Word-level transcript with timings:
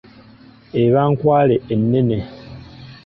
Eba 0.83 1.01
nkwale 1.11 1.55
ennene. 1.73 2.19